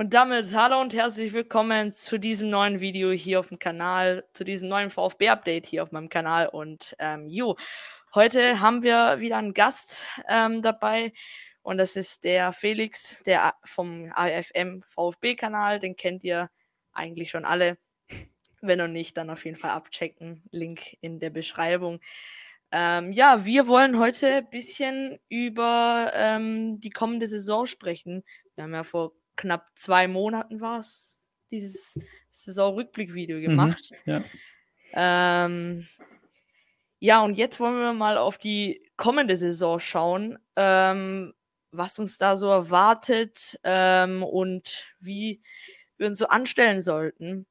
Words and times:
Und 0.00 0.14
damit 0.14 0.54
hallo 0.54 0.80
und 0.80 0.94
herzlich 0.94 1.34
willkommen 1.34 1.92
zu 1.92 2.16
diesem 2.16 2.48
neuen 2.48 2.80
Video 2.80 3.10
hier 3.10 3.38
auf 3.38 3.48
dem 3.48 3.58
Kanal, 3.58 4.24
zu 4.32 4.44
diesem 4.44 4.66
neuen 4.66 4.88
VfB-Update 4.88 5.66
hier 5.66 5.82
auf 5.82 5.92
meinem 5.92 6.08
Kanal. 6.08 6.48
Und 6.48 6.96
ähm, 6.98 7.28
jo, 7.28 7.58
heute 8.14 8.60
haben 8.60 8.82
wir 8.82 9.20
wieder 9.20 9.36
einen 9.36 9.52
Gast 9.52 10.06
ähm, 10.26 10.62
dabei 10.62 11.12
und 11.60 11.76
das 11.76 11.96
ist 11.96 12.24
der 12.24 12.54
Felix, 12.54 13.22
der 13.26 13.52
vom 13.62 14.10
AFM 14.14 14.82
VfB-Kanal. 14.86 15.80
Den 15.80 15.96
kennt 15.96 16.24
ihr 16.24 16.48
eigentlich 16.94 17.28
schon 17.28 17.44
alle. 17.44 17.76
Wenn 18.62 18.78
noch 18.78 18.88
nicht, 18.88 19.18
dann 19.18 19.28
auf 19.28 19.44
jeden 19.44 19.58
Fall 19.58 19.72
abchecken. 19.72 20.42
Link 20.50 20.96
in 21.02 21.20
der 21.20 21.28
Beschreibung. 21.28 22.00
Ähm, 22.72 23.12
ja, 23.12 23.44
wir 23.44 23.68
wollen 23.68 23.98
heute 23.98 24.36
ein 24.36 24.48
bisschen 24.48 25.18
über 25.28 26.10
ähm, 26.14 26.80
die 26.80 26.88
kommende 26.88 27.26
Saison 27.26 27.66
sprechen. 27.66 28.24
Wir 28.54 28.64
haben 28.64 28.72
ja 28.72 28.82
vor 28.82 29.12
knapp 29.40 29.70
zwei 29.74 30.06
Monaten 30.06 30.60
war 30.60 30.78
es, 30.78 31.20
dieses 31.50 31.98
Saisonrückblick-Video 32.30 33.38
mhm, 33.38 33.42
gemacht. 33.42 33.90
Mhm, 34.04 34.12
ja. 34.12 34.24
Ähm, 34.92 35.88
ja, 36.98 37.22
und 37.22 37.34
jetzt 37.34 37.58
wollen 37.60 37.78
wir 37.78 37.92
mal 37.92 38.18
auf 38.18 38.36
die 38.36 38.82
kommende 38.96 39.36
Saison 39.36 39.80
schauen, 39.80 40.38
ähm, 40.56 41.32
was 41.72 41.98
uns 41.98 42.18
da 42.18 42.36
so 42.36 42.48
erwartet 42.48 43.58
ähm, 43.64 44.22
und 44.22 44.86
wie 44.98 45.40
wir 45.96 46.08
uns 46.08 46.18
so 46.18 46.26
anstellen 46.28 46.80
sollten. 46.80 47.46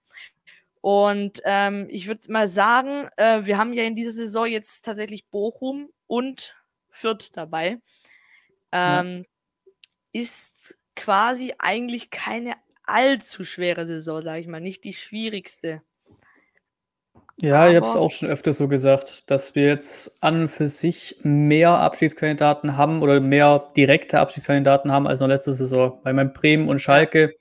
Und 0.81 1.41
ähm, 1.43 1.87
ich 1.89 2.07
würde 2.07 2.31
mal 2.31 2.47
sagen, 2.47 3.09
äh, 3.17 3.45
wir 3.45 3.57
haben 3.57 3.73
ja 3.73 3.83
in 3.83 3.95
dieser 3.95 4.11
Saison 4.11 4.45
jetzt 4.45 4.85
tatsächlich 4.85 5.25
Bochum 5.27 5.89
und 6.07 6.55
Fürth 6.89 7.29
dabei. 7.33 7.81
Ähm, 8.71 9.25
ja. 10.13 10.21
Ist 10.21 10.78
quasi 10.99 11.53
eigentlich 11.59 12.09
keine 12.09 12.53
allzu 12.85 13.43
schwere 13.43 13.85
Saison, 13.85 14.21
sage 14.21 14.41
ich 14.41 14.47
mal, 14.47 14.59
nicht 14.59 14.83
die 14.83 14.93
schwierigste. 14.93 15.81
Ja, 17.41 17.61
Aber 17.61 17.69
ich 17.69 17.75
habe 17.77 17.85
es 17.85 17.95
auch 17.95 18.11
schon 18.11 18.27
öfter 18.27 18.51
so 18.51 18.67
gesagt, 18.67 19.31
dass 19.31 19.55
wir 19.55 19.65
jetzt 19.65 20.21
an 20.21 20.41
und 20.41 20.49
für 20.49 20.67
sich 20.67 21.15
mehr 21.23 21.69
Abschiedskandidaten 21.69 22.75
haben 22.75 23.01
oder 23.01 23.21
mehr 23.21 23.71
direkte 23.77 24.19
Abschiedskandidaten 24.19 24.91
haben 24.91 25.07
als 25.07 25.21
noch 25.21 25.29
letzte 25.29 25.53
Saison. 25.53 26.01
Bei 26.03 26.11
meinem 26.11 26.33
Bremen 26.33 26.67
und 26.67 26.79
Schalke, 26.79 27.35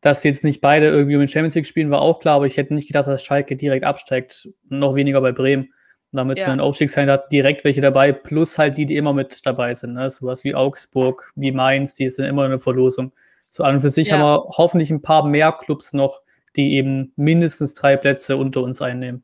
dass 0.00 0.24
jetzt 0.24 0.42
nicht 0.42 0.60
beide 0.60 0.88
irgendwie 0.88 1.14
um 1.14 1.20
den 1.20 1.28
Champions 1.28 1.54
League 1.54 1.66
spielen, 1.66 1.92
war 1.92 2.00
auch 2.00 2.18
klar, 2.18 2.36
aber 2.36 2.46
ich 2.46 2.56
hätte 2.56 2.74
nicht 2.74 2.88
gedacht, 2.88 3.06
dass 3.06 3.22
Schalke 3.22 3.54
direkt 3.54 3.84
absteigt, 3.84 4.48
noch 4.68 4.96
weniger 4.96 5.20
bei 5.20 5.30
Bremen. 5.30 5.72
Damit 6.16 6.38
ja. 6.38 6.50
sind 6.50 6.60
Aufstiegskandidaten 6.60 7.28
direkt 7.30 7.64
welche 7.64 7.80
dabei, 7.80 8.12
plus 8.12 8.58
halt 8.58 8.78
die, 8.78 8.86
die 8.86 8.96
immer 8.96 9.12
mit 9.12 9.44
dabei 9.46 9.74
sind. 9.74 9.94
Ne? 9.94 10.10
Sowas 10.10 10.44
wie 10.44 10.54
Augsburg, 10.54 11.32
wie 11.36 11.52
Mainz, 11.52 11.94
die 11.94 12.08
sind 12.08 12.24
immer 12.24 12.44
eine 12.44 12.58
Verlosung. 12.58 13.12
So 13.48 13.64
an 13.64 13.76
und 13.76 13.80
für 13.80 13.90
sich 13.90 14.08
ja. 14.08 14.18
haben 14.18 14.22
wir 14.22 14.48
hoffentlich 14.56 14.90
ein 14.90 15.02
paar 15.02 15.26
mehr 15.26 15.52
Clubs 15.52 15.92
noch, 15.92 16.22
die 16.56 16.74
eben 16.74 17.12
mindestens 17.16 17.74
drei 17.74 17.96
Plätze 17.96 18.36
unter 18.36 18.62
uns 18.62 18.82
einnehmen. 18.82 19.22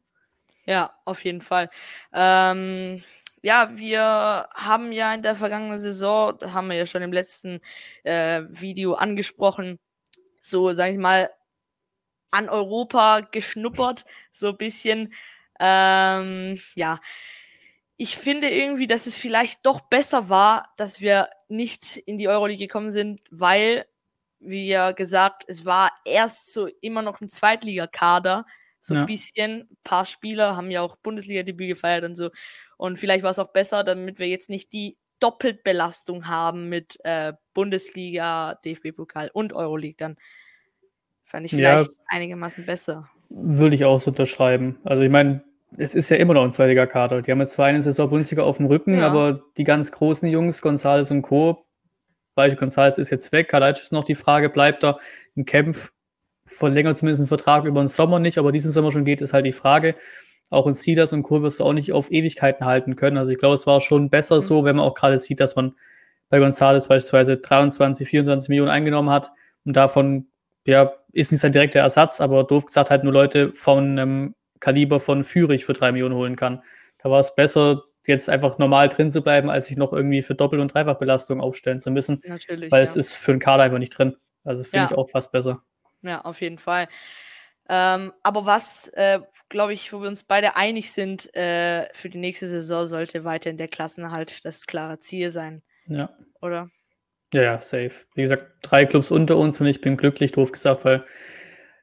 Ja, 0.64 0.92
auf 1.04 1.24
jeden 1.24 1.40
Fall. 1.40 1.70
Ähm, 2.12 3.02
ja, 3.42 3.70
wir 3.74 4.48
haben 4.54 4.92
ja 4.92 5.12
in 5.14 5.22
der 5.22 5.34
vergangenen 5.34 5.80
Saison, 5.80 6.38
haben 6.40 6.68
wir 6.68 6.77
ja 6.77 6.86
schon 6.86 7.02
im 7.02 7.12
letzten 7.12 7.60
äh, 8.04 8.42
Video 8.48 8.94
angesprochen, 8.94 9.78
so, 10.40 10.72
sag 10.72 10.92
ich 10.92 10.98
mal, 10.98 11.30
an 12.30 12.48
Europa 12.48 13.20
geschnuppert, 13.20 14.04
so 14.32 14.48
ein 14.48 14.56
bisschen. 14.56 15.12
Ähm, 15.64 16.58
ja, 16.74 16.98
ich 17.96 18.16
finde 18.16 18.50
irgendwie, 18.50 18.88
dass 18.88 19.06
es 19.06 19.16
vielleicht 19.16 19.64
doch 19.64 19.80
besser 19.82 20.28
war, 20.28 20.70
dass 20.77 21.00
wir 21.00 21.28
nicht 21.48 21.98
in 21.98 22.18
die 22.18 22.27
Euroleague 22.27 22.66
gekommen 22.66 22.91
sind, 22.91 23.20
weil, 23.30 23.86
wie 24.40 24.66
ja 24.66 24.90
gesagt, 24.90 25.44
es 25.46 25.64
war 25.64 25.92
erst 26.05 26.52
so 26.52 26.67
immer 26.80 27.02
noch 27.02 27.20
ein 27.20 27.28
Zweitligakader, 27.28 28.45
so 28.80 28.96
ein 28.96 29.06
bisschen. 29.06 29.68
Ein 29.70 29.77
paar 29.84 30.05
Spieler 30.05 30.56
haben 30.56 30.73
ja 30.73 30.80
auch 30.80 30.96
Bundesliga-Debüt 30.96 31.68
gefeiert 31.68 32.02
und 32.02 32.17
so. 32.17 32.30
Und 32.77 32.98
vielleicht 32.98 33.23
war 33.23 33.30
es 33.30 33.39
auch 33.39 33.52
besser, 33.52 33.84
damit 33.84 34.18
wir 34.18 34.27
jetzt 34.27 34.50
nicht 34.50 34.73
die 34.73 34.96
Doppelbelastung 35.20 36.27
haben 36.27 36.68
mit 36.68 36.98
äh, 37.05 37.34
Bundesliga, 37.55 38.58
DFB-Pokal 38.64 39.30
und 39.33 39.52
Euroleague. 39.52 39.94
Dann 39.96 40.17
fand 41.24 41.46
ich 41.46 41.52
vielleicht 41.52 41.92
ja, 41.92 41.98
einigermaßen 42.08 42.67
besser. 42.67 43.08
Würde 43.30 43.77
ich 43.77 43.84
auch 43.84 44.00
so 44.00 44.11
unterschreiben. 44.11 44.80
Also 44.83 45.02
ich 45.02 45.11
meine, 45.11 45.44
es 45.77 45.94
ist 45.94 46.10
ja 46.10 46.16
immer 46.16 46.34
noch 46.34 46.44
ein 46.44 46.52
zweitiger 46.52 46.86
Kader. 46.86 47.22
Die 47.22 47.30
haben 47.30 47.40
jetzt 47.40 47.52
zwar 47.52 47.66
eine 47.66 47.83
Saison 47.83 48.10
Bundesliga 48.10 48.42
auf 48.42 48.58
dem 48.58 48.66
Rücken, 48.66 48.98
ja. 48.98 49.06
aber 49.06 49.42
die 49.56 49.64
ganz 49.64 49.92
großen 49.92 50.28
Jungs, 50.28 50.60
Gonzales 50.62 51.10
und 51.10 51.22
Co., 51.22 51.64
Beispiel 52.34 52.58
Gonzales 52.58 52.98
ist 52.98 53.10
jetzt 53.10 53.30
weg, 53.33 53.48
Kalajdzic 53.48 53.84
ist 53.84 53.92
noch 53.92 54.05
die 54.05 54.14
Frage, 54.14 54.48
bleibt 54.48 54.84
er 54.84 54.98
im 55.34 55.44
Kampf, 55.44 55.92
verlängert 56.46 56.96
zumindest 56.96 57.20
einen 57.20 57.28
Vertrag 57.28 57.64
über 57.64 57.80
den 57.80 57.88
Sommer 57.88 58.18
nicht, 58.18 58.38
aber 58.38 58.52
diesen 58.52 58.70
Sommer 58.70 58.90
schon 58.90 59.05
geht, 59.05 59.20
ist 59.20 59.34
halt 59.34 59.44
die 59.44 59.52
Frage. 59.52 59.94
Auch 60.50 60.66
in 60.66 60.74
Cedars 60.74 61.12
und 61.12 61.22
Co. 61.22 61.42
wirst 61.42 61.61
du 61.61 61.64
auch 61.64 61.72
nicht 61.72 61.92
auf 61.92 62.11
Ewigkeiten 62.11 62.66
halten 62.66 62.96
können. 62.96 63.16
Also 63.16 63.32
ich 63.32 63.38
glaube, 63.38 63.55
es 63.55 63.66
war 63.66 63.80
schon 63.80 64.11
besser 64.11 64.36
mhm. 64.36 64.40
so, 64.40 64.64
wenn 64.64 64.77
man 64.77 64.84
auch 64.84 64.94
gerade 64.94 65.18
sieht, 65.18 65.40
dass 65.40 65.56
man 65.56 65.74
bei 66.28 66.38
Gonzales 66.38 66.88
beispielsweise 66.88 67.36
23, 67.36 68.08
24 68.08 68.48
Millionen 68.48 68.70
eingenommen 68.70 69.11
hat 69.11 69.32
und 69.64 69.77
davon 69.77 70.27
ja, 70.66 70.92
ist 71.12 71.32
nicht 71.32 71.40
sein 71.40 71.52
direkter 71.52 71.80
Ersatz, 71.80 72.20
aber 72.20 72.44
doof 72.44 72.66
gesagt 72.66 72.90
halt 72.90 73.05
nur 73.05 73.12
Leute 73.12 73.52
von 73.52 73.98
einem 73.98 74.34
Kaliber 74.62 75.00
von 75.00 75.24
Fürich 75.24 75.64
für 75.64 75.73
drei 75.73 75.92
Millionen 75.92 76.14
holen 76.14 76.36
kann. 76.36 76.62
Da 77.02 77.11
war 77.11 77.20
es 77.20 77.34
besser, 77.34 77.83
jetzt 78.06 78.30
einfach 78.30 78.58
normal 78.58 78.89
drin 78.89 79.11
zu 79.11 79.20
bleiben, 79.20 79.50
als 79.50 79.67
sich 79.67 79.77
noch 79.77 79.92
irgendwie 79.92 80.23
für 80.23 80.34
Doppel- 80.34 80.61
und 80.61 80.73
Dreifachbelastung 80.73 81.40
aufstellen 81.40 81.80
zu 81.80 81.90
müssen. 81.90 82.23
Natürlich. 82.24 82.70
Weil 82.70 82.80
ja. 82.80 82.84
es 82.84 82.96
ist 82.96 83.17
für 83.17 83.33
einen 83.33 83.40
Kader 83.40 83.64
einfach 83.64 83.78
nicht 83.78 83.90
drin. 83.90 84.17
Also 84.45 84.62
finde 84.62 84.84
ja. 84.84 84.90
ich 84.90 84.96
auch 84.96 85.11
fast 85.11 85.33
besser. 85.33 85.62
Ja, 86.02 86.23
auf 86.23 86.40
jeden 86.40 86.58
Fall. 86.58 86.89
Ähm, 87.68 88.12
aber 88.23 88.46
was, 88.46 88.89
äh, 88.95 89.20
glaube 89.48 89.74
ich, 89.74 89.92
wo 89.92 90.00
wir 90.00 90.08
uns 90.08 90.23
beide 90.23 90.56
einig 90.56 90.92
sind, 90.92 91.34
äh, 91.34 91.89
für 91.92 92.08
die 92.08 92.18
nächste 92.18 92.46
Saison 92.46 92.86
sollte 92.86 93.24
weiter 93.24 93.50
in 93.50 93.56
der 93.56 93.68
Klassenhalt 93.68 94.44
das 94.44 94.67
klare 94.67 95.00
Ziel 95.00 95.30
sein. 95.30 95.62
Ja. 95.86 96.08
Oder? 96.40 96.70
Ja, 97.33 97.42
ja, 97.42 97.61
safe. 97.61 97.92
Wie 98.14 98.23
gesagt, 98.23 98.46
drei 98.62 98.86
Clubs 98.86 99.11
unter 99.11 99.36
uns 99.36 99.61
und 99.61 99.67
ich 99.67 99.80
bin 99.80 99.96
glücklich, 99.96 100.33
doof 100.33 100.52
gesagt, 100.52 100.84
weil 100.84 101.05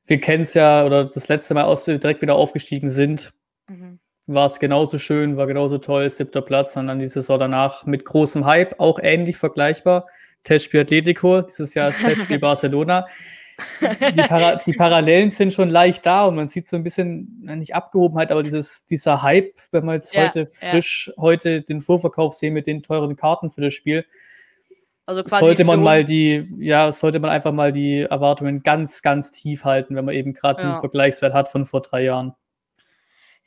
wir 0.09 0.19
kennen 0.19 0.43
es 0.43 0.53
ja, 0.53 0.85
oder 0.85 1.05
das 1.05 1.27
letzte 1.27 1.53
Mal, 1.53 1.65
als 1.65 1.87
wir 1.87 1.97
direkt 1.97 2.21
wieder 2.21 2.35
aufgestiegen 2.35 2.89
sind, 2.89 3.33
mhm. 3.67 3.99
war 4.27 4.45
es 4.45 4.59
genauso 4.59 4.97
schön, 4.97 5.37
war 5.37 5.47
genauso 5.47 5.77
toll, 5.77 6.09
siebter 6.09 6.41
Platz 6.41 6.75
und 6.75 6.87
dann 6.87 6.99
die 6.99 7.07
Saison 7.07 7.39
danach 7.39 7.85
mit 7.85 8.05
großem 8.05 8.45
Hype, 8.45 8.79
auch 8.79 8.99
ähnlich 9.01 9.37
vergleichbar. 9.37 10.07
Testspiel 10.43 10.81
Atletico, 10.81 11.41
dieses 11.41 11.73
Jahr 11.73 11.89
ist 11.89 11.99
Testspiel 12.01 12.39
Barcelona 12.39 13.05
die, 13.81 14.21
Para 14.21 14.55
die, 14.65 14.73
Parallelen 14.73 15.31
sind 15.31 15.53
schon 15.53 15.69
leicht 15.69 16.05
da 16.05 16.25
und 16.25 16.35
man 16.35 16.47
sieht 16.47 16.67
so 16.67 16.75
ein 16.75 16.83
bisschen, 16.83 17.41
nicht 17.41 17.75
Abgehobenheit, 17.75 18.31
aber 18.31 18.43
dieses, 18.43 18.85
dieser 18.85 19.21
Hype, 19.21 19.53
wenn 19.71 19.85
man 19.85 19.95
jetzt 19.95 20.13
ja, 20.13 20.27
heute 20.27 20.45
frisch 20.45 21.11
ja. 21.15 21.21
heute 21.21 21.61
den 21.61 21.81
Vorverkauf 21.81 22.33
sehen 22.33 22.53
mit 22.53 22.67
den 22.67 22.83
teuren 22.83 23.15
Karten 23.15 23.49
für 23.49 23.61
das 23.61 23.73
Spiel, 23.73 24.05
also 25.09 25.23
sollte 25.25 25.63
man 25.63 25.81
mal 25.81 26.03
die, 26.03 26.47
ja, 26.59 26.91
sollte 26.91 27.19
man 27.19 27.31
einfach 27.31 27.51
mal 27.51 27.73
die 27.73 28.01
Erwartungen 28.01 28.61
ganz, 28.61 29.01
ganz 29.01 29.31
tief 29.31 29.65
halten, 29.65 29.95
wenn 29.95 30.05
man 30.05 30.13
eben 30.13 30.33
gerade 30.33 30.61
ja. 30.61 30.73
den 30.73 30.79
Vergleichswert 30.79 31.33
hat 31.33 31.49
von 31.49 31.65
vor 31.65 31.81
drei 31.81 32.03
Jahren. 32.03 32.35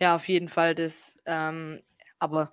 Ja, 0.00 0.16
auf 0.16 0.26
jeden 0.26 0.48
Fall. 0.48 0.74
Das, 0.74 1.18
ähm, 1.24 1.78
aber 2.18 2.50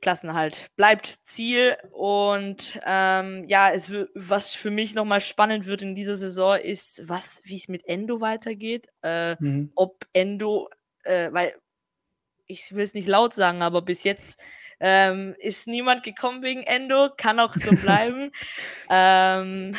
Klassenhalt 0.00 0.68
bleibt 0.76 1.18
Ziel. 1.24 1.78
Und 1.90 2.78
ähm, 2.86 3.44
ja, 3.48 3.72
es, 3.72 3.90
was 4.14 4.54
für 4.54 4.70
mich 4.70 4.94
nochmal 4.94 5.20
spannend 5.20 5.66
wird 5.66 5.82
in 5.82 5.96
dieser 5.96 6.14
Saison 6.14 6.56
ist, 6.56 7.02
was, 7.08 7.42
wie 7.42 7.56
es 7.56 7.66
mit 7.66 7.88
Endo 7.88 8.20
weitergeht. 8.20 8.86
Äh, 9.02 9.34
mhm. 9.42 9.72
Ob 9.74 10.06
Endo, 10.12 10.70
äh, 11.02 11.32
weil 11.32 11.54
ich 12.48 12.74
will 12.74 12.82
es 12.82 12.94
nicht 12.94 13.06
laut 13.06 13.34
sagen, 13.34 13.62
aber 13.62 13.82
bis 13.82 14.02
jetzt 14.02 14.40
ähm, 14.80 15.36
ist 15.38 15.66
niemand 15.66 16.02
gekommen 16.02 16.42
wegen 16.42 16.62
Endo, 16.62 17.10
kann 17.16 17.38
auch 17.38 17.54
so 17.54 17.70
bleiben. 17.76 18.32
ähm, 18.90 19.76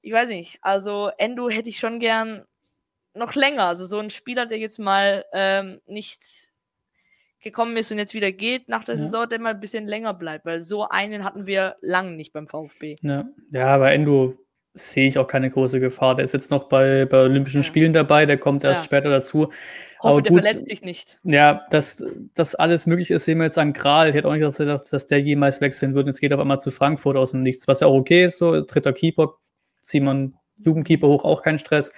ich 0.00 0.12
weiß 0.12 0.28
nicht, 0.28 0.58
also 0.62 1.10
Endo 1.18 1.48
hätte 1.48 1.68
ich 1.68 1.78
schon 1.78 1.98
gern 1.98 2.44
noch 3.14 3.34
länger. 3.34 3.64
Also 3.64 3.86
so 3.86 3.98
ein 3.98 4.10
Spieler, 4.10 4.46
der 4.46 4.58
jetzt 4.58 4.78
mal 4.78 5.24
ähm, 5.32 5.80
nicht 5.86 6.22
gekommen 7.40 7.76
ist 7.76 7.90
und 7.92 7.98
jetzt 7.98 8.14
wieder 8.14 8.32
geht 8.32 8.68
nach 8.68 8.84
der 8.84 8.96
ja. 8.96 9.00
Saison, 9.00 9.28
der 9.28 9.40
mal 9.40 9.54
ein 9.54 9.60
bisschen 9.60 9.86
länger 9.86 10.14
bleibt, 10.14 10.44
weil 10.44 10.60
so 10.60 10.88
einen 10.88 11.24
hatten 11.24 11.46
wir 11.46 11.76
lange 11.80 12.12
nicht 12.12 12.32
beim 12.32 12.48
VfB. 12.48 12.96
Ja, 13.02 13.24
ja 13.50 13.78
bei 13.78 13.94
Endo 13.94 14.36
sehe 14.76 15.06
ich 15.06 15.18
auch 15.18 15.26
keine 15.26 15.50
große 15.50 15.80
Gefahr. 15.80 16.14
Der 16.14 16.24
ist 16.24 16.32
jetzt 16.32 16.50
noch 16.50 16.64
bei, 16.64 17.06
bei 17.06 17.22
Olympischen 17.22 17.62
ja. 17.62 17.64
Spielen 17.64 17.92
dabei, 17.92 18.26
der 18.26 18.38
kommt 18.38 18.62
erst 18.62 18.82
ja. 18.82 18.84
später 18.84 19.10
dazu. 19.10 19.50
Hoffe, 20.00 20.12
Aber 20.12 20.22
der 20.22 20.32
verletzt 20.32 20.68
sich 20.68 20.82
nicht. 20.82 21.18
Ja, 21.24 21.66
dass 21.70 22.04
das 22.34 22.54
alles 22.54 22.86
möglich 22.86 23.10
ist, 23.10 23.24
sehen 23.24 23.38
wir 23.38 23.44
jetzt 23.44 23.58
an 23.58 23.72
Kral. 23.72 24.10
Ich 24.10 24.14
hätte 24.14 24.28
auch 24.28 24.34
nicht 24.34 24.56
gedacht, 24.56 24.84
dass 24.90 25.06
der 25.06 25.20
jemals 25.20 25.60
wechseln 25.60 25.94
wird. 25.94 26.06
Jetzt 26.06 26.20
geht 26.20 26.30
er 26.30 26.36
auf 26.36 26.42
einmal 26.42 26.60
zu 26.60 26.70
Frankfurt 26.70 27.16
aus 27.16 27.32
dem 27.32 27.40
Nichts, 27.40 27.66
was 27.66 27.80
ja 27.80 27.86
auch 27.86 27.94
okay 27.94 28.24
ist. 28.24 28.38
So, 28.38 28.60
dritter 28.60 28.92
Keeper, 28.92 29.34
Simon 29.82 30.34
Jugendkeeper 30.58 31.08
hoch, 31.08 31.24
auch 31.24 31.42
kein 31.42 31.58
Stress. 31.58 31.92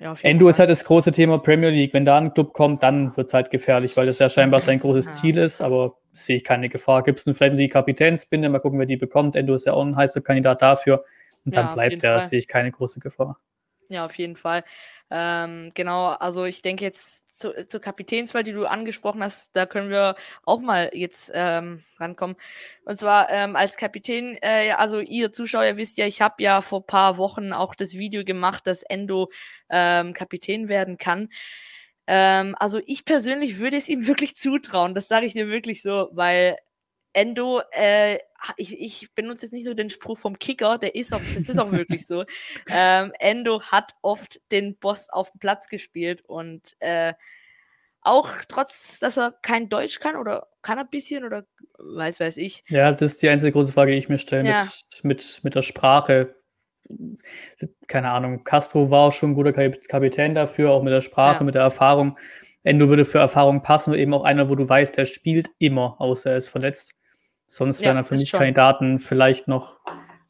Ja, 0.00 0.14
Endo 0.22 0.48
ist 0.48 0.58
halt 0.58 0.70
das 0.70 0.84
große 0.84 1.12
Thema 1.12 1.38
Premier 1.38 1.70
League. 1.70 1.94
Wenn 1.94 2.04
da 2.04 2.18
ein 2.18 2.34
Club 2.34 2.52
kommt, 2.52 2.82
dann 2.82 3.16
wird 3.16 3.28
es 3.28 3.34
halt 3.34 3.50
gefährlich, 3.50 3.96
weil 3.96 4.06
das 4.06 4.18
ja 4.18 4.28
scheinbar 4.28 4.60
sein 4.60 4.80
großes 4.80 5.06
ja. 5.06 5.12
Ziel 5.12 5.38
ist, 5.38 5.60
aber 5.62 5.96
sehe 6.12 6.36
ich 6.36 6.44
keine 6.44 6.68
Gefahr. 6.68 7.02
Gibt 7.02 7.20
es 7.20 7.36
vielleicht 7.36 7.58
die 7.58 7.68
Kapitänsbinde, 7.68 8.48
mal 8.48 8.58
gucken, 8.58 8.78
wer 8.78 8.86
die 8.86 8.96
bekommt. 8.96 9.36
Endo 9.36 9.54
ist 9.54 9.66
ja 9.66 9.72
auch 9.72 9.84
ein 9.84 9.96
heißer 9.96 10.20
Kandidat 10.20 10.62
dafür. 10.62 11.04
Und 11.44 11.56
dann 11.56 11.66
ja, 11.66 11.74
bleibt 11.74 12.02
er, 12.02 12.20
sehe 12.20 12.38
ich 12.38 12.48
keine 12.48 12.70
große 12.70 13.00
Gefahr. 13.00 13.38
Ja, 13.88 14.06
auf 14.06 14.16
jeden 14.16 14.36
Fall. 14.36 14.64
Ähm, 15.10 15.72
genau, 15.74 16.08
also 16.08 16.44
ich 16.44 16.62
denke 16.62 16.84
jetzt 16.84 17.38
zu, 17.38 17.66
zur 17.66 17.80
Kapitänswahl, 17.80 18.42
die 18.42 18.52
du 18.52 18.66
angesprochen 18.66 19.22
hast, 19.22 19.54
da 19.54 19.66
können 19.66 19.90
wir 19.90 20.16
auch 20.44 20.60
mal 20.60 20.90
jetzt 20.94 21.30
ähm, 21.34 21.84
rankommen. 21.98 22.36
Und 22.84 22.96
zwar 22.96 23.30
ähm, 23.30 23.56
als 23.56 23.76
Kapitän, 23.76 24.38
äh, 24.40 24.72
also 24.72 25.00
ihr 25.00 25.32
Zuschauer 25.32 25.76
wisst 25.76 25.98
ja, 25.98 26.06
ich 26.06 26.22
habe 26.22 26.42
ja 26.42 26.60
vor 26.62 26.80
ein 26.80 26.86
paar 26.86 27.18
Wochen 27.18 27.52
auch 27.52 27.74
das 27.74 27.94
Video 27.94 28.24
gemacht, 28.24 28.66
dass 28.66 28.82
Endo 28.82 29.30
ähm, 29.68 30.14
Kapitän 30.14 30.68
werden 30.68 30.96
kann. 30.96 31.28
Ähm, 32.06 32.54
also 32.58 32.80
ich 32.86 33.04
persönlich 33.04 33.58
würde 33.58 33.76
es 33.76 33.88
ihm 33.88 34.06
wirklich 34.06 34.36
zutrauen, 34.36 34.94
das 34.94 35.08
sage 35.08 35.26
ich 35.26 35.34
dir 35.34 35.48
wirklich 35.48 35.82
so, 35.82 36.08
weil 36.12 36.56
Endo, 37.14 37.62
äh, 37.70 38.18
ich, 38.56 38.78
ich 38.78 39.14
benutze 39.14 39.46
jetzt 39.46 39.52
nicht 39.52 39.64
nur 39.64 39.74
den 39.74 39.88
Spruch 39.88 40.18
vom 40.18 40.38
Kicker, 40.38 40.78
der 40.78 40.94
ist 40.94 41.14
auch, 41.14 41.20
das 41.34 41.48
ist 41.48 41.58
auch 41.58 41.72
wirklich 41.72 42.06
so. 42.06 42.24
Ähm, 42.68 43.12
Endo 43.18 43.62
hat 43.62 43.94
oft 44.02 44.40
den 44.50 44.76
Boss 44.76 45.08
auf 45.08 45.30
dem 45.30 45.38
Platz 45.38 45.68
gespielt 45.68 46.22
und 46.26 46.74
äh, 46.80 47.14
auch 48.00 48.30
trotz, 48.48 48.98
dass 48.98 49.16
er 49.16 49.32
kein 49.42 49.68
Deutsch 49.68 50.00
kann 50.00 50.16
oder 50.16 50.48
kann 50.62 50.78
er 50.78 50.84
ein 50.84 50.90
bisschen 50.90 51.24
oder 51.24 51.44
weiß, 51.78 52.20
weiß 52.20 52.36
ich. 52.38 52.64
Ja, 52.68 52.92
das 52.92 53.14
ist 53.14 53.22
die 53.22 53.28
einzige 53.28 53.52
große 53.52 53.72
Frage, 53.72 53.92
die 53.92 53.98
ich 53.98 54.08
mir 54.08 54.18
stelle 54.18 54.48
ja. 54.48 54.62
mit, 54.62 55.04
mit, 55.04 55.40
mit 55.42 55.54
der 55.54 55.62
Sprache. 55.62 56.34
Keine 57.86 58.10
Ahnung, 58.10 58.44
Castro 58.44 58.90
war 58.90 59.08
auch 59.08 59.12
schon 59.12 59.30
ein 59.30 59.34
guter 59.34 59.52
Kapitän 59.52 60.34
dafür, 60.34 60.70
auch 60.70 60.82
mit 60.82 60.92
der 60.92 61.00
Sprache, 61.00 61.38
ja. 61.38 61.44
mit 61.44 61.54
der 61.54 61.62
Erfahrung. 61.62 62.18
Endo 62.62 62.88
würde 62.88 63.04
für 63.04 63.18
Erfahrung 63.18 63.62
passen, 63.62 63.92
und 63.92 63.98
eben 63.98 64.14
auch 64.14 64.24
einer, 64.24 64.48
wo 64.48 64.54
du 64.54 64.68
weißt, 64.68 64.96
der 64.96 65.06
spielt 65.06 65.50
immer, 65.58 66.00
außer 66.00 66.30
er 66.30 66.36
ist 66.38 66.48
verletzt. 66.48 66.94
Sonst 67.54 67.82
wären 67.82 67.90
ja, 67.90 67.94
dann 67.94 68.04
für 68.04 68.16
mich 68.16 68.30
schon. 68.30 68.38
Kandidaten 68.38 68.98
vielleicht 68.98 69.46
noch 69.46 69.78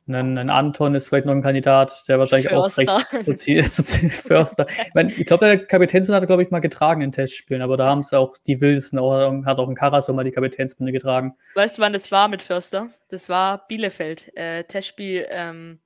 ein, 0.06 0.37
ein, 0.37 0.50
Anton 0.50 0.94
ist 0.94 1.09
vielleicht 1.09 1.25
noch 1.25 1.32
ein 1.32 1.41
Kandidat, 1.41 2.05
der 2.06 2.19
wahrscheinlich 2.19 2.50
Förster. 2.50 2.82
auch 2.82 2.99
recht 2.99 3.06
sozial, 3.25 3.65
sozial 3.65 4.11
Förster. 4.11 4.67
ich, 4.69 4.93
mein, 4.93 5.09
ich 5.09 5.25
glaube, 5.25 5.47
der 5.47 5.65
Kapitänsbinde 5.65 6.17
hat 6.17 6.23
er, 6.23 6.26
glaube 6.26 6.43
ich, 6.43 6.50
mal 6.50 6.61
getragen 6.61 7.00
in 7.00 7.12
Testspielen, 7.12 7.62
aber 7.62 7.79
da 7.79 7.87
haben 7.87 8.00
es 8.00 8.12
auch 8.12 8.37
die 8.47 8.61
Wilson, 8.61 8.99
auch, 8.99 9.47
hat 9.47 9.56
auch 9.56 9.69
ein 9.69 9.75
Karasor 9.75 10.15
mal 10.15 10.25
die 10.25 10.32
Kapitänsbinde 10.32 10.93
getragen. 10.93 11.35
Weißt 11.55 11.79
du, 11.79 11.82
wann 11.82 11.94
das 11.94 12.12
war 12.12 12.29
mit 12.29 12.43
Förster? 12.43 12.91
Das 13.09 13.31
war 13.31 13.67
Bielefeld, 13.67 14.37
äh, 14.37 14.65
Testspiel 14.65 15.26
ähm, 15.31 15.79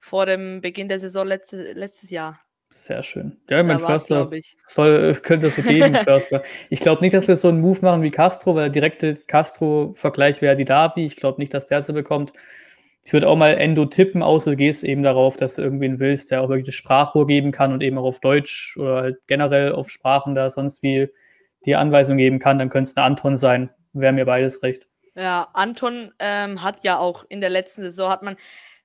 vor 0.00 0.26
dem 0.26 0.60
Beginn 0.60 0.88
der 0.88 0.98
Saison 0.98 1.28
letzte, 1.28 1.74
letztes 1.74 2.10
Jahr. 2.10 2.40
Sehr 2.76 3.02
schön. 3.02 3.38
Ja, 3.48 3.62
mein 3.62 3.78
Förster 3.78 4.30
soll, 4.66 5.14
könnte 5.14 5.46
es 5.46 5.56
so 5.56 5.62
geben, 5.62 5.94
Förster. 5.94 6.42
Ich 6.68 6.80
glaube 6.80 7.00
nicht, 7.00 7.14
dass 7.14 7.26
wir 7.26 7.34
so 7.34 7.48
einen 7.48 7.60
Move 7.60 7.78
machen 7.80 8.02
wie 8.02 8.10
Castro, 8.10 8.54
weil 8.54 8.64
der 8.64 8.70
direkte 8.70 9.16
Castro-Vergleich 9.16 10.42
wäre 10.42 10.56
die 10.56 10.66
Davi. 10.66 11.04
Ich 11.04 11.16
glaube 11.16 11.40
nicht, 11.40 11.54
dass 11.54 11.66
der 11.66 11.80
sie 11.80 11.94
bekommt. 11.94 12.34
Ich 13.02 13.12
würde 13.14 13.28
auch 13.28 13.36
mal 13.36 13.54
Endo 13.54 13.86
tippen, 13.86 14.22
außer 14.22 14.50
du 14.50 14.56
gehst 14.56 14.84
eben 14.84 15.02
darauf, 15.02 15.36
dass 15.36 15.54
du 15.54 15.62
irgendwen 15.62 16.00
willst, 16.00 16.30
der 16.30 16.42
auch 16.42 16.48
wirklich 16.48 16.66
das 16.66 16.74
Sprachrohr 16.74 17.26
geben 17.26 17.50
kann 17.50 17.72
und 17.72 17.82
eben 17.82 17.96
auch 17.96 18.04
auf 18.04 18.20
Deutsch 18.20 18.76
oder 18.76 18.96
halt 18.96 19.16
generell 19.26 19.72
auf 19.72 19.88
Sprachen 19.88 20.34
da 20.34 20.50
sonst 20.50 20.82
wie 20.82 21.08
die 21.64 21.76
Anweisung 21.76 22.18
geben 22.18 22.38
kann, 22.38 22.58
dann 22.58 22.68
könnte 22.68 22.90
es 22.90 22.96
eine 22.96 23.06
Anton 23.06 23.36
sein. 23.36 23.70
Wäre 23.94 24.12
mir 24.12 24.26
beides 24.26 24.62
recht. 24.62 24.86
Ja, 25.14 25.48
Anton 25.54 26.12
ähm, 26.18 26.62
hat 26.62 26.84
ja 26.84 26.98
auch 26.98 27.24
in 27.28 27.40
der 27.40 27.50
letzten 27.50 27.82
Saison, 27.82 28.10
hat 28.10 28.22
man 28.22 28.36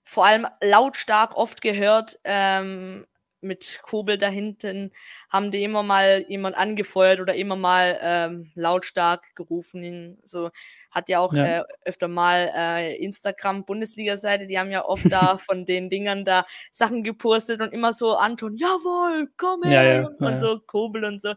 vor 0.03 0.25
allem 0.25 0.47
lautstark 0.63 1.35
oft 1.35 1.61
gehört, 1.61 2.19
ähm, 2.23 3.05
mit 3.41 3.79
Kobel 3.81 4.17
da 4.17 4.27
hinten 4.27 4.91
haben 5.29 5.51
die 5.51 5.63
immer 5.63 5.83
mal 5.83 6.25
jemand 6.27 6.55
angefeuert 6.55 7.19
oder 7.19 7.35
immer 7.35 7.55
mal 7.55 7.97
ähm, 8.01 8.51
lautstark 8.55 9.35
gerufen. 9.35 10.19
So 10.25 10.51
hat 10.91 11.09
ja 11.09 11.19
auch 11.19 11.33
ja. 11.33 11.59
Äh, 11.59 11.63
öfter 11.85 12.07
mal 12.07 12.51
äh, 12.55 12.95
Instagram 12.97 13.65
Bundesliga-Seite, 13.65 14.47
die 14.47 14.59
haben 14.59 14.71
ja 14.71 14.85
oft 14.85 15.11
da 15.11 15.37
von 15.37 15.65
den 15.65 15.89
Dingern 15.89 16.25
da 16.25 16.45
Sachen 16.71 17.03
gepostet 17.03 17.61
und 17.61 17.73
immer 17.73 17.93
so 17.93 18.15
Anton, 18.15 18.55
jawohl, 18.55 19.29
komm 19.37 19.63
her 19.63 19.83
ja, 19.83 20.01
ja, 20.01 20.07
und 20.07 20.39
so 20.39 20.59
Kobel 20.59 21.05
und 21.05 21.21
so. 21.21 21.33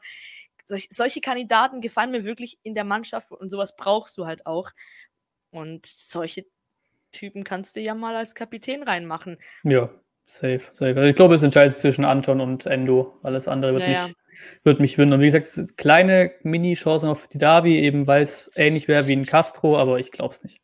Solch, 0.66 0.88
solche 0.90 1.20
Kandidaten 1.20 1.80
gefallen 1.80 2.10
mir 2.10 2.24
wirklich 2.24 2.58
in 2.62 2.74
der 2.74 2.84
Mannschaft 2.84 3.30
und 3.30 3.50
sowas 3.50 3.76
brauchst 3.76 4.16
du 4.16 4.26
halt 4.26 4.46
auch. 4.46 4.70
Und 5.50 5.86
solche 5.86 6.46
Typen 7.12 7.44
kannst 7.44 7.76
du 7.76 7.80
ja 7.80 7.94
mal 7.94 8.16
als 8.16 8.34
Kapitän 8.34 8.82
reinmachen. 8.82 9.38
Ja, 9.62 9.90
Safe, 10.26 10.62
safe. 10.72 10.96
Also 10.96 11.02
ich 11.02 11.16
glaube, 11.16 11.34
es 11.34 11.42
entscheidet 11.42 11.74
sich 11.74 11.82
zwischen 11.82 12.04
Anton 12.04 12.40
und 12.40 12.66
Endo. 12.66 13.18
Alles 13.22 13.46
andere 13.46 13.74
wird, 13.74 13.82
ja, 13.82 13.88
mich, 13.88 13.98
ja. 13.98 14.08
wird 14.64 14.80
mich 14.80 14.98
wundern. 14.98 15.20
Wie 15.20 15.30
gesagt, 15.30 15.76
kleine 15.76 16.32
Mini-Chancen 16.42 17.08
auf 17.08 17.28
die 17.28 17.38
Davi, 17.38 17.78
eben 17.78 18.06
weil 18.06 18.22
es 18.22 18.50
ähnlich 18.56 18.88
wäre 18.88 19.06
wie 19.06 19.16
ein 19.16 19.26
Castro, 19.26 19.78
aber 19.78 19.98
ich 19.98 20.12
glaube 20.12 20.34
es 20.34 20.42
nicht. 20.42 20.60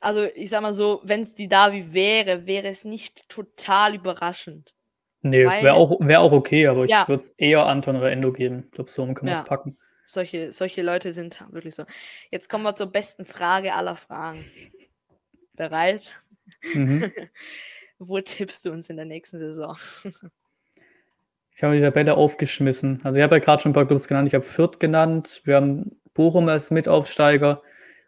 Also, 0.00 0.24
ich 0.34 0.50
sag 0.50 0.62
mal 0.62 0.72
so, 0.72 1.00
wenn 1.04 1.22
es 1.22 1.34
die 1.34 1.48
Davi 1.48 1.92
wäre, 1.92 2.46
wäre 2.46 2.68
es 2.68 2.84
nicht 2.84 3.28
total 3.28 3.94
überraschend. 3.94 4.74
Nee, 5.22 5.44
wäre 5.44 5.74
auch, 5.74 5.96
wär 6.00 6.20
auch 6.20 6.32
okay, 6.32 6.66
aber 6.66 6.86
ja. 6.86 7.02
ich 7.02 7.08
würde 7.08 7.22
es 7.22 7.30
eher 7.32 7.66
Anton 7.66 7.96
oder 7.96 8.10
Endo 8.10 8.32
geben. 8.32 8.64
Ich 8.66 8.72
glaube, 8.72 8.90
so 8.90 9.04
kann 9.06 9.26
man 9.26 9.34
es 9.34 9.44
packen. 9.44 9.78
Solche, 10.04 10.52
solche 10.52 10.82
Leute 10.82 11.12
sind 11.12 11.44
wirklich 11.52 11.76
so. 11.76 11.84
Jetzt 12.30 12.48
kommen 12.48 12.64
wir 12.64 12.74
zur 12.74 12.88
besten 12.88 13.24
Frage 13.24 13.74
aller 13.74 13.96
Fragen. 13.96 14.44
Bereit? 15.54 16.20
Mhm. 16.74 17.12
Wo 18.08 18.20
tippst 18.20 18.64
du 18.66 18.72
uns 18.72 18.90
in 18.90 18.96
der 18.96 19.06
nächsten 19.06 19.38
Saison? 19.38 19.76
ich 21.54 21.62
habe 21.62 21.76
die 21.76 21.82
Tabelle 21.82 22.16
aufgeschmissen. 22.16 23.00
Also 23.04 23.18
ich 23.18 23.22
habe 23.22 23.36
ja 23.36 23.40
gerade 23.40 23.62
schon 23.62 23.70
ein 23.70 23.74
paar 23.74 23.86
Clubs 23.86 24.08
genannt. 24.08 24.26
Ich 24.26 24.34
habe 24.34 24.44
Fürth 24.44 24.80
genannt. 24.80 25.40
Wir 25.44 25.56
haben 25.56 26.00
Bochum 26.12 26.48
als 26.48 26.70
Mitaufsteiger. 26.70 27.62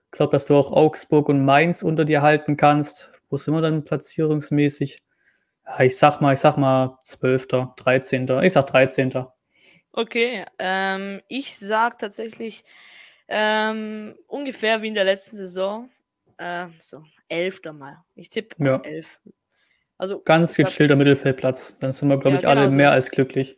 Ich 0.06 0.10
glaube, 0.10 0.32
dass 0.32 0.46
du 0.46 0.56
auch 0.56 0.72
Augsburg 0.72 1.28
und 1.28 1.44
Mainz 1.44 1.82
unter 1.82 2.04
dir 2.04 2.22
halten 2.22 2.56
kannst. 2.56 3.12
Wo 3.30 3.36
sind 3.36 3.54
wir 3.54 3.62
dann 3.62 3.84
platzierungsmäßig? 3.84 5.00
ich 5.78 5.96
sag 5.96 6.20
mal, 6.20 6.34
ich 6.34 6.40
sag 6.40 6.56
mal 6.56 6.98
12., 7.04 7.46
13. 7.76 8.28
Ich 8.42 8.52
sag 8.52 8.66
13. 8.66 9.24
Okay, 9.92 10.44
ähm, 10.58 11.22
ich 11.28 11.56
sag 11.56 11.98
tatsächlich 11.98 12.64
ähm, 13.28 14.14
ungefähr 14.26 14.82
wie 14.82 14.88
in 14.88 14.94
der 14.94 15.04
letzten 15.04 15.36
Saison. 15.36 15.88
Äh, 16.36 16.66
so, 16.82 17.02
11. 17.28 17.60
mal. 17.72 18.04
Ich 18.14 18.28
tippe 18.28 18.62
ja. 18.62 18.76
11. 18.78 19.20
Also, 19.96 20.20
Ganz 20.22 20.54
gechillter 20.54 20.96
Mittelfeldplatz. 20.96 21.78
Dann 21.78 21.92
sind 21.92 22.08
wir, 22.08 22.18
glaube 22.18 22.36
ja, 22.36 22.40
ich, 22.40 22.48
alle 22.48 22.62
genau 22.62 22.74
mehr 22.74 22.88
so. 22.88 22.92
als 22.94 23.10
glücklich. 23.10 23.56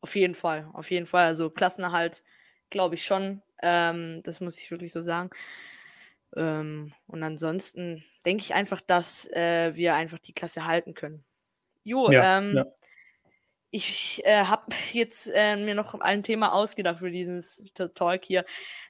Auf 0.00 0.14
jeden 0.14 0.34
Fall, 0.34 0.68
auf 0.72 0.90
jeden 0.90 1.06
Fall. 1.06 1.26
Also 1.26 1.50
Klassenerhalt, 1.50 2.22
glaube 2.70 2.94
ich 2.94 3.04
schon. 3.04 3.42
Ähm, 3.62 4.20
das 4.22 4.40
muss 4.40 4.60
ich 4.60 4.70
wirklich 4.70 4.92
so 4.92 5.02
sagen. 5.02 5.30
Ähm, 6.36 6.92
und 7.06 7.22
ansonsten 7.22 8.04
denke 8.24 8.42
ich 8.42 8.54
einfach, 8.54 8.80
dass 8.80 9.28
äh, 9.32 9.74
wir 9.74 9.94
einfach 9.94 10.18
die 10.18 10.34
Klasse 10.34 10.66
halten 10.66 10.94
können. 10.94 11.24
Jo, 11.82 12.10
ja, 12.10 12.38
ähm, 12.38 12.56
ja. 12.56 12.66
ich 13.70 14.22
äh, 14.24 14.44
habe 14.44 14.66
jetzt 14.92 15.30
äh, 15.34 15.56
mir 15.56 15.74
noch 15.74 15.98
ein 16.00 16.22
Thema 16.22 16.52
ausgedacht 16.52 16.98
für 16.98 17.10
dieses 17.10 17.62
Talk 17.94 18.24
hier. 18.24 18.44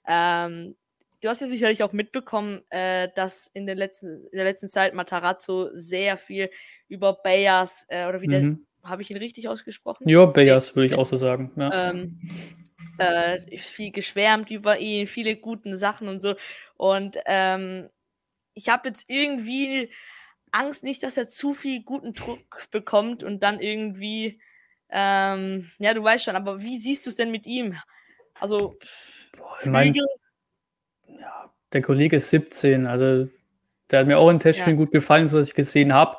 Ähm, 0.07 0.77
du 1.21 1.29
hast 1.29 1.41
ja 1.41 1.47
sicherlich 1.47 1.83
auch 1.83 1.93
mitbekommen, 1.93 2.63
äh, 2.71 3.09
dass 3.15 3.51
in 3.55 3.67
der 3.67 3.75
letzten, 3.75 4.25
in 4.27 4.37
der 4.37 4.45
letzten 4.45 4.69
Zeit 4.69 4.95
Matarazzo 4.95 5.71
sehr 5.73 6.17
viel 6.17 6.51
über 6.89 7.15
Bayers 7.15 7.85
äh, 7.89 8.07
oder 8.07 8.21
wie 8.21 8.29
mhm. 8.29 8.67
habe 8.83 9.03
ich 9.03 9.11
ihn 9.11 9.17
richtig 9.17 9.49
ausgesprochen? 9.49 10.09
Ja, 10.09 10.27
Bayers 10.27 10.77
würde 10.77 10.87
ich 10.87 10.95
auch 10.95 11.07
so 11.07 11.17
sagen. 11.17 11.53
Ja. 11.57 11.91
Ähm, 11.91 12.21
äh, 12.99 13.59
viel 13.59 13.93
geschwärmt 13.93 14.51
über 14.51 14.79
ihn, 14.79 15.07
viele 15.07 15.37
guten 15.37 15.77
Sachen 15.77 16.09
und 16.09 16.21
so. 16.21 16.35
Und 16.77 17.17
ähm, 17.27 17.89
ich 18.55 18.69
habe 18.69 18.89
jetzt 18.89 19.05
irgendwie 19.09 19.91
Angst 20.51 20.83
nicht, 20.83 21.03
dass 21.03 21.17
er 21.17 21.29
zu 21.29 21.55
viel 21.55 21.83
guten 21.83 22.13
Druck 22.13 22.69
bekommt 22.71 23.23
und 23.23 23.43
dann 23.43 23.61
irgendwie, 23.61 24.41
ähm, 24.89 25.71
ja, 25.79 25.95
du 25.95 26.03
weißt 26.03 26.25
schon, 26.25 26.37
aber 26.37 26.61
wie 26.61 26.79
siehst 26.79 27.07
du 27.07 27.11
es 27.11 27.17
denn 27.17 27.31
mit 27.31 27.47
ihm? 27.47 27.77
Also, 28.35 28.77
Boah, 29.37 29.57
ich 29.63 29.69
mein, 29.69 29.95
ja, 31.21 31.51
der 31.73 31.83
Kollege 31.83 32.17
ist 32.17 32.31
17, 32.31 32.87
also 32.87 33.29
der 33.91 34.01
hat 34.01 34.07
mir 34.07 34.19
auch 34.19 34.31
in 34.31 34.41
Testspielen 34.41 34.79
ja. 34.79 34.85
gut 34.85 34.93
gefallen, 34.93 35.29
so 35.29 35.39
was 35.39 35.49
ich 35.49 35.55
gesehen 35.55 35.93
habe. 35.93 36.17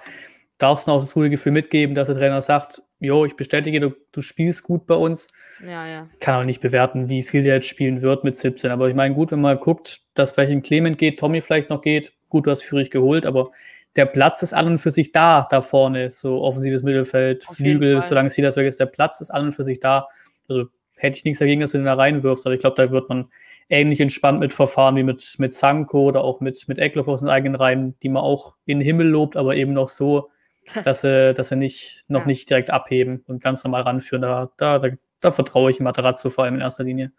Darfst 0.57 0.87
du 0.87 0.91
auch 0.91 0.99
das 0.99 1.13
gute 1.13 1.29
Gefühl 1.29 1.53
mitgeben, 1.53 1.95
dass 1.95 2.07
der 2.07 2.17
Trainer 2.17 2.41
sagt, 2.41 2.81
jo, 2.99 3.25
ich 3.25 3.35
bestätige, 3.35 3.79
du, 3.79 3.95
du 4.11 4.21
spielst 4.21 4.63
gut 4.63 4.85
bei 4.85 4.95
uns. 4.95 5.27
Ja, 5.63 5.87
ja. 5.87 6.09
Kann 6.19 6.35
auch 6.35 6.43
nicht 6.43 6.61
bewerten, 6.61 7.07
wie 7.07 7.23
viel 7.23 7.43
der 7.43 7.55
jetzt 7.55 7.67
spielen 7.67 8.01
wird 8.01 8.23
mit 8.23 8.35
17. 8.35 8.71
Aber 8.71 8.89
ich 8.89 8.95
meine, 8.95 9.15
gut, 9.15 9.31
wenn 9.31 9.41
man 9.41 9.59
guckt, 9.59 10.01
dass 10.15 10.31
vielleicht 10.31 10.51
ein 10.51 10.63
Clement 10.63 10.97
geht, 10.97 11.19
Tommy 11.19 11.41
vielleicht 11.41 11.69
noch 11.69 11.81
geht, 11.81 12.13
gut, 12.27 12.45
du 12.45 12.51
hast 12.51 12.63
Führig 12.63 12.91
geholt, 12.91 13.25
aber 13.25 13.51
der 13.95 14.05
Platz 14.05 14.41
ist 14.43 14.53
an 14.53 14.67
und 14.67 14.79
für 14.79 14.91
sich 14.91 15.11
da, 15.11 15.47
da 15.49 15.61
vorne, 15.61 16.11
so 16.11 16.41
offensives 16.41 16.83
Mittelfeld, 16.83 17.47
Auf 17.47 17.55
Flügel, 17.55 18.01
solange 18.01 18.29
sie 18.29 18.41
das 18.41 18.55
weg 18.55 18.67
ist, 18.67 18.79
der 18.79 18.85
Platz 18.85 19.21
ist 19.21 19.31
an 19.31 19.45
und 19.45 19.53
für 19.53 19.63
sich 19.63 19.79
da. 19.79 20.07
Also 20.47 20.65
hätte 20.95 21.17
ich 21.17 21.25
nichts 21.25 21.39
dagegen, 21.39 21.61
dass 21.61 21.71
du 21.71 21.79
den 21.79 21.85
da 21.85 21.93
reinwirfst, 21.93 22.45
aber 22.45 22.53
ich 22.53 22.61
glaube, 22.61 22.75
da 22.75 22.91
wird 22.91 23.09
man 23.09 23.29
ähnlich 23.69 24.01
entspannt 24.01 24.39
mit 24.39 24.51
verfahren 24.51 24.95
wie 24.95 25.03
mit, 25.03 25.35
mit 25.37 25.53
Sanko 25.53 26.03
oder 26.03 26.23
auch 26.23 26.41
mit, 26.41 26.67
mit 26.67 26.79
Eckloff 26.79 27.07
aus 27.07 27.21
den 27.21 27.29
eigenen 27.29 27.55
Reihen, 27.55 27.97
die 28.01 28.09
man 28.09 28.23
auch 28.23 28.55
in 28.65 28.79
den 28.79 28.85
Himmel 28.85 29.07
lobt, 29.07 29.37
aber 29.37 29.55
eben 29.55 29.73
noch 29.73 29.87
so, 29.87 30.29
dass 30.83 31.01
sie, 31.01 31.33
dass 31.33 31.49
sie 31.49 31.55
nicht, 31.55 32.03
noch 32.07 32.21
ja. 32.21 32.27
nicht 32.27 32.49
direkt 32.49 32.71
abheben 32.71 33.23
und 33.27 33.43
ganz 33.43 33.63
normal 33.63 33.83
ranführen. 33.83 34.23
Da, 34.23 34.51
da, 34.57 34.79
da, 34.79 34.89
da 35.21 35.31
vertraue 35.31 35.71
ich 35.71 35.79
Materazzo 35.79 36.29
vor 36.29 36.43
allem 36.43 36.55
in 36.55 36.61
erster 36.61 36.83
Linie. 36.83 37.11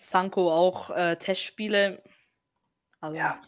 Sanko 0.00 0.50
auch 0.50 0.90
äh, 0.90 1.16
Testspiele. 1.16 2.02
Also 3.00 3.18
ja. 3.18 3.40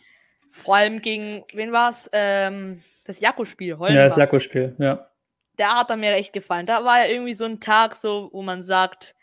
vor 0.50 0.76
allem 0.76 1.00
gegen, 1.00 1.44
wen 1.52 1.72
war 1.72 1.90
es? 1.90 2.08
Ähm, 2.12 2.82
das 3.04 3.20
Jakko-Spiel, 3.20 3.76
Ja, 3.80 4.04
das 4.04 4.16
Jakko-Spiel, 4.16 4.76
ja. 4.78 5.08
Da 5.56 5.80
hat 5.80 5.90
er 5.90 5.96
mir 5.96 6.12
echt 6.12 6.32
gefallen. 6.32 6.66
Da 6.66 6.84
war 6.84 7.00
ja 7.00 7.12
irgendwie 7.12 7.34
so 7.34 7.44
ein 7.44 7.60
Tag, 7.60 7.94
so, 7.94 8.30
wo 8.32 8.42
man 8.42 8.62
sagt, 8.62 9.14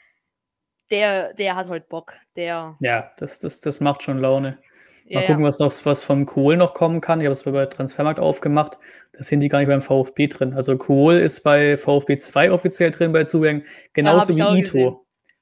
der, 0.91 1.33
der 1.33 1.55
hat 1.55 1.69
heute 1.69 1.85
Bock. 1.87 2.13
Der. 2.35 2.75
Ja, 2.79 3.11
das, 3.17 3.39
das, 3.39 3.61
das 3.61 3.79
macht 3.79 4.03
schon 4.03 4.19
Laune. 4.19 4.57
Mal 5.11 5.21
ja, 5.21 5.27
gucken, 5.27 5.43
was 5.43 5.57
noch 5.57 5.71
was 5.85 6.03
vom 6.03 6.27
Kohl 6.27 6.55
noch 6.55 6.75
kommen 6.75 7.01
kann. 7.01 7.19
Ich 7.19 7.25
habe 7.25 7.31
es 7.31 7.41
bei 7.41 7.65
Transfermarkt 7.65 8.19
aufgemacht. 8.19 8.77
Da 9.13 9.23
sind 9.23 9.39
die 9.39 9.47
gar 9.47 9.57
nicht 9.57 9.67
beim 9.67 9.81
VfB 9.81 10.27
drin. 10.27 10.53
Also 10.53 10.77
Kohl 10.77 11.15
ist 11.15 11.41
bei 11.41 11.77
VfB 11.77 12.15
2 12.17 12.51
offiziell 12.51 12.91
drin 12.91 13.11
bei 13.11 13.23
Zugängen, 13.23 13.63
genauso 13.93 14.33
ja, 14.33 14.53
wie 14.53 14.59
Ito. 14.59 14.71
Gesehen. 14.71 14.95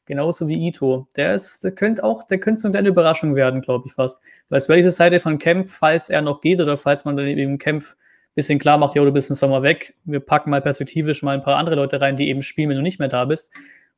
Genauso 0.06 0.48
wie 0.48 0.68
Ito. 0.68 1.08
Der 1.18 1.36
ist, 1.36 1.66
der 1.66 1.72
könnte 1.72 2.06
auch, 2.06 2.24
der 2.24 2.39
könnte 2.39 2.62
so 2.62 2.70
eine 2.70 2.75
kleine 2.75 2.88
Überraschung 2.88 3.36
werden, 3.36 3.60
glaube 3.60 3.88
ich 3.88 3.94
fast. 3.94 4.20
Weil 4.48 4.60
es 4.60 4.70
wäre 4.70 4.77
diese 4.77 4.92
Seite 4.92 5.20
von 5.20 5.38
Kempf, 5.38 5.77
falls 5.77 6.10
er 6.10 6.22
noch 6.22 6.39
geht 6.39 6.62
oder 6.62 6.77
falls 6.77 7.04
man 7.04 7.18
dann 7.18 7.27
eben 7.27 7.58
Kempf 7.58 7.96
ein 7.98 8.36
bisschen 8.36 8.60
klar 8.60 8.77
macht, 8.77 8.96
ja, 8.96 9.04
du 9.04 9.12
bist 9.12 9.30
im 9.30 9.36
Sommer 9.36 9.63
weg. 9.63 9.96
Wir 10.06 10.22
packen 10.22 10.50
mal 10.50 10.62
perspektivisch 10.62 11.24
mal 11.24 11.34
ein 11.34 11.44
paar 11.44 11.58
andere 11.58 11.75
Leute 11.75 12.00
rein, 12.00 12.16
die 12.16 12.30
eben 12.30 12.42
spielen, 12.42 12.70
wenn 12.70 12.77
du 12.77 12.84
nicht 12.84 13.00
mehr 13.00 13.10
da 13.10 13.25
bist. 13.25 13.51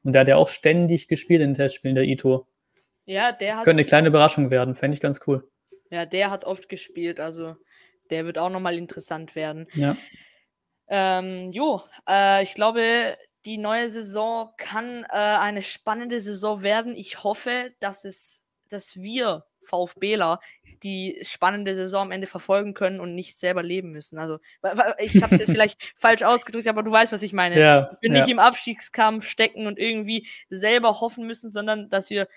Und 0.04 0.14
der 0.14 0.22
hat 0.22 0.28
ja 0.28 0.38
auch 0.38 0.48
ständig 0.48 1.08
gespielt 1.08 1.42
in 1.42 1.50
den 1.50 1.56
Testspielen, 1.56 1.96
der 1.96 2.06
Ito. 2.06 2.48
Ja, 3.06 3.32
der 3.32 3.58
hat. 3.58 3.64
Könnte 3.64 3.82
eine 3.82 3.88
kleine 3.88 4.08
Überraschung 4.10 4.52
werden, 4.52 4.76
fände 4.76 4.96
ich 4.96 5.02
ganz 5.02 5.22
cool. 5.28 5.50
Ja, 5.90 6.06
der 6.06 6.30
hat 6.30 6.46
oft 6.46 6.70
gespielt, 6.70 7.20
also 7.20 7.56
der 8.10 8.26
wird 8.26 8.38
auch 8.38 8.50
nochmal 8.50 8.78
interessant 8.78 9.36
werden. 9.36 9.68
Ja. 9.74 9.98
Ähm, 10.88 11.52
jo, 11.52 11.82
äh, 12.08 12.44
ich 12.44 12.54
glaube, 12.54 13.18
die 13.46 13.58
neue 13.58 13.90
Saison 13.90 14.52
kann 14.58 15.04
äh, 15.04 15.18
eine 15.18 15.62
spannende 15.62 16.20
Saison 16.20 16.62
werden. 16.62 16.96
Ich 16.96 17.24
hoffe, 17.24 17.72
dass 17.80 18.06
es, 18.06 18.48
dass 18.70 18.98
wir 18.98 19.46
VfBler 19.70 20.40
die 20.84 21.20
spannende 21.22 21.76
Saison 21.76 22.04
am 22.04 22.12
Ende 22.12 22.28
verfolgen 22.28 22.74
können 22.74 23.00
und 23.00 23.16
nicht 23.16 23.38
selber 23.38 23.64
leben 23.64 23.92
müssen. 23.92 24.18
Also 24.18 24.40
ich 25.00 25.22
habe 25.22 25.36
es 25.36 25.42
jetzt 25.42 25.52
vielleicht 25.52 25.82
falsch 25.96 26.24
ausgedrückt, 26.24 26.68
aber 26.68 26.84
du 26.84 26.92
weißt, 26.92 27.12
was 27.12 27.22
ich 27.22 27.34
meine. 27.34 27.60
Ja, 27.60 27.98
wir 28.02 28.12
ja. 28.12 28.20
nicht 28.20 28.30
im 28.30 28.40
Abstiegskampf 28.40 29.28
stecken 29.28 29.68
und 29.68 29.78
irgendwie 29.78 30.28
selber 30.50 31.02
hoffen 31.02 31.28
müssen, 31.28 31.52
sondern 31.52 31.90
dass 31.90 32.10
wir 32.10 32.28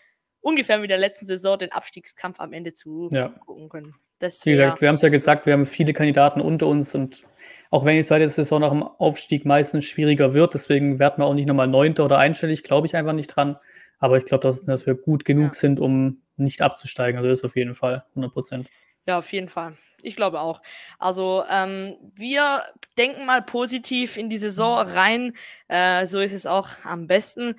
ungefähr 0.40 0.82
wie 0.82 0.88
der 0.88 0.98
letzten 0.98 1.26
Saison 1.26 1.58
den 1.58 1.72
Abstiegskampf 1.72 2.40
am 2.40 2.52
Ende 2.52 2.74
zu 2.74 3.08
ja. 3.12 3.28
gucken 3.46 3.68
können. 3.68 3.94
Das 4.18 4.44
wie 4.46 4.52
gesagt, 4.52 4.80
wir 4.80 4.88
haben 4.88 4.94
es 4.96 5.02
ja 5.02 5.08
gesagt, 5.08 5.46
wir 5.46 5.52
haben 5.52 5.64
viele 5.64 5.92
Kandidaten 5.92 6.40
unter 6.40 6.66
uns 6.66 6.94
und 6.94 7.24
auch 7.70 7.84
wenn 7.84 7.96
die 7.96 8.04
zweite 8.04 8.28
Saison 8.28 8.60
nach 8.60 8.70
dem 8.70 8.82
Aufstieg 8.82 9.46
meistens 9.46 9.84
schwieriger 9.84 10.34
wird, 10.34 10.54
deswegen 10.54 10.98
werden 10.98 11.18
wir 11.18 11.24
auch 11.24 11.34
nicht 11.34 11.48
nochmal 11.48 11.68
Neunter 11.68 12.04
oder 12.04 12.18
einstellig, 12.18 12.62
glaube 12.62 12.86
ich 12.86 12.94
einfach 12.94 13.14
nicht 13.14 13.28
dran. 13.28 13.56
Aber 13.98 14.16
ich 14.16 14.24
glaube, 14.26 14.42
dass, 14.42 14.64
dass, 14.64 14.84
wir 14.84 14.94
gut 14.94 15.24
genug 15.24 15.52
ja. 15.52 15.52
sind, 15.52 15.80
um 15.80 16.21
nicht 16.36 16.62
abzusteigen. 16.62 17.18
Also 17.18 17.28
das 17.30 17.44
auf 17.44 17.56
jeden 17.56 17.74
Fall 17.74 18.04
100 18.14 18.32
Prozent. 18.32 18.70
Ja, 19.06 19.18
auf 19.18 19.32
jeden 19.32 19.48
Fall. 19.48 19.76
Ich 20.02 20.16
glaube 20.16 20.40
auch. 20.40 20.62
Also 20.98 21.44
ähm, 21.50 21.96
wir 22.14 22.64
denken 22.98 23.24
mal 23.26 23.42
positiv 23.42 24.16
in 24.16 24.28
die 24.28 24.38
Saison 24.38 24.78
rein. 24.78 25.36
Äh, 25.68 26.06
so 26.06 26.20
ist 26.20 26.32
es 26.32 26.46
auch 26.46 26.68
am 26.84 27.06
besten. 27.06 27.56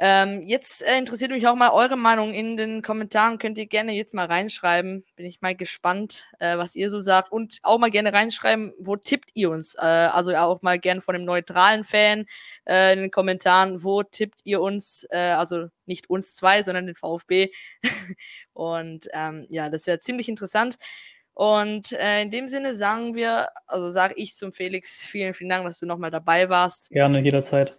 Ähm, 0.00 0.42
jetzt 0.42 0.82
äh, 0.82 0.96
interessiert 0.96 1.32
mich 1.32 1.46
auch 1.48 1.56
mal 1.56 1.70
eure 1.70 1.96
Meinung 1.96 2.32
in 2.32 2.56
den 2.56 2.82
Kommentaren. 2.82 3.38
Könnt 3.38 3.58
ihr 3.58 3.66
gerne 3.66 3.92
jetzt 3.92 4.14
mal 4.14 4.26
reinschreiben. 4.26 5.04
Bin 5.16 5.26
ich 5.26 5.40
mal 5.40 5.56
gespannt, 5.56 6.24
äh, 6.38 6.56
was 6.56 6.76
ihr 6.76 6.88
so 6.88 7.00
sagt. 7.00 7.32
Und 7.32 7.58
auch 7.62 7.78
mal 7.78 7.90
gerne 7.90 8.12
reinschreiben, 8.12 8.72
wo 8.78 8.94
tippt 8.94 9.30
ihr 9.34 9.50
uns? 9.50 9.74
Äh, 9.74 9.80
also 9.80 10.34
auch 10.36 10.62
mal 10.62 10.78
gerne 10.78 11.00
von 11.00 11.14
dem 11.14 11.24
neutralen 11.24 11.82
Fan 11.82 12.26
äh, 12.64 12.92
in 12.92 13.00
den 13.00 13.10
Kommentaren, 13.10 13.82
wo 13.82 14.04
tippt 14.04 14.40
ihr 14.44 14.60
uns? 14.60 15.04
Äh, 15.10 15.30
also 15.30 15.66
nicht 15.86 16.08
uns 16.08 16.36
zwei, 16.36 16.62
sondern 16.62 16.86
den 16.86 16.94
VfB. 16.94 17.50
Und 18.52 19.08
ähm, 19.12 19.46
ja, 19.50 19.68
das 19.68 19.88
wäre 19.88 19.98
ziemlich 19.98 20.28
interessant. 20.28 20.78
Und 21.38 21.92
äh, 21.92 22.22
in 22.22 22.32
dem 22.32 22.48
Sinne 22.48 22.72
sagen 22.72 23.14
wir, 23.14 23.50
also 23.68 23.90
sage 23.90 24.14
ich 24.16 24.34
zum 24.34 24.52
Felix, 24.52 25.04
vielen, 25.04 25.34
vielen 25.34 25.48
Dank, 25.48 25.64
dass 25.64 25.78
du 25.78 25.86
nochmal 25.86 26.10
dabei 26.10 26.48
warst. 26.48 26.90
Gerne, 26.90 27.20
jederzeit. 27.20 27.78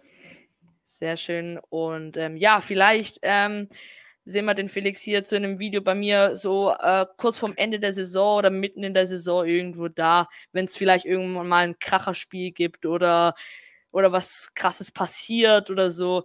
Sehr 0.82 1.18
schön. 1.18 1.60
Und 1.68 2.16
ähm, 2.16 2.38
ja, 2.38 2.62
vielleicht 2.62 3.18
ähm, 3.20 3.68
sehen 4.24 4.46
wir 4.46 4.54
den 4.54 4.70
Felix 4.70 5.02
hier 5.02 5.26
zu 5.26 5.36
einem 5.36 5.58
Video 5.58 5.82
bei 5.82 5.94
mir 5.94 6.38
so 6.38 6.70
äh, 6.70 7.04
kurz 7.18 7.36
vorm 7.36 7.52
Ende 7.56 7.78
der 7.78 7.92
Saison 7.92 8.38
oder 8.38 8.48
mitten 8.48 8.82
in 8.82 8.94
der 8.94 9.06
Saison 9.06 9.46
irgendwo 9.46 9.88
da, 9.88 10.30
wenn 10.52 10.64
es 10.64 10.78
vielleicht 10.78 11.04
irgendwann 11.04 11.48
mal 11.48 11.66
ein 11.66 11.78
Kracherspiel 11.78 12.52
gibt 12.52 12.86
oder, 12.86 13.34
oder 13.92 14.10
was 14.10 14.54
krasses 14.54 14.90
passiert 14.90 15.68
oder 15.68 15.90
so. 15.90 16.24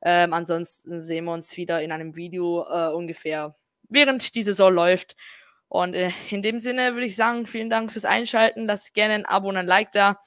Ähm, 0.00 0.32
ansonsten 0.32 1.00
sehen 1.00 1.26
wir 1.26 1.32
uns 1.32 1.56
wieder 1.56 1.80
in 1.80 1.92
einem 1.92 2.16
Video 2.16 2.66
äh, 2.68 2.92
ungefähr, 2.92 3.54
während 3.88 4.34
die 4.34 4.42
Saison 4.42 4.74
läuft. 4.74 5.14
Und 5.72 5.94
äh, 5.94 6.10
in 6.28 6.42
dem 6.42 6.58
Sinne 6.58 6.92
würde 6.92 7.06
ich 7.06 7.16
sagen, 7.16 7.46
vielen 7.46 7.70
Dank 7.70 7.92
fürs 7.92 8.04
Einschalten. 8.04 8.66
Lasst 8.66 8.92
gerne 8.92 9.14
ein 9.14 9.24
Abo 9.24 9.48
und 9.48 9.56
ein 9.56 9.64
Like 9.64 9.90
da. 9.92 10.20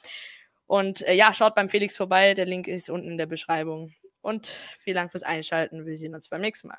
Und 0.66 1.04
äh, 1.04 1.14
ja, 1.14 1.34
schaut 1.34 1.54
beim 1.54 1.70
Felix 1.70 1.96
vorbei. 1.96 2.34
Der 2.34 2.48
Link 2.48 2.68
ist 2.68 2.90
unten 2.90 3.12
in 3.12 3.18
der 3.20 3.28
Beschreibung. 3.28 3.94
Und 4.22 4.48
vielen 4.80 4.96
Dank 4.96 5.12
fürs 5.12 5.22
Einschalten. 5.22 5.86
Wir 5.86 5.96
sehen 5.96 6.16
uns 6.16 6.30
beim 6.30 6.42
nächsten 6.42 6.70
Mal. 6.70 6.74